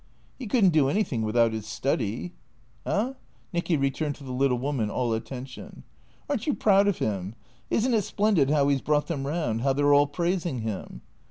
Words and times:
"'E 0.39 0.47
could 0.47 0.65
n't 0.65 0.73
do 0.73 0.89
anything 0.89 1.21
without 1.21 1.53
'is 1.53 1.67
study."" 1.67 2.33
Ah?" 2.87 3.13
Nicky 3.53 3.77
returned 3.77 4.15
to 4.15 4.23
the 4.23 4.31
little 4.31 4.57
woman, 4.57 4.89
all 4.89 5.13
attention." 5.13 5.83
Are 6.27 6.37
n't 6.37 6.47
you 6.47 6.55
proud 6.55 6.87
of 6.87 6.97
him? 6.97 7.35
Is 7.69 7.87
n't 7.87 7.93
it 7.93 8.01
splendid 8.01 8.49
how 8.49 8.67
he 8.69 8.75
's 8.75 8.81
brought 8.81 9.05
them 9.05 9.27
round? 9.27 9.61
How 9.61 9.73
they 9.73 9.83
're 9.83 9.93
all 9.93 10.07
praising 10.07 10.61
him 10.61 11.03